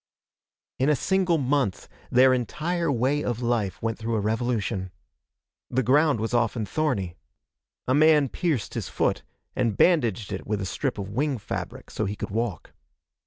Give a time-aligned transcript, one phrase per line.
[0.79, 4.89] In a single month their entire way of life went through a revolution.
[5.69, 7.13] The ground was often thorny.
[7.87, 9.21] A man pierced his foot,
[9.55, 12.73] and bandaged it with a strip of wing fabric so he could walk.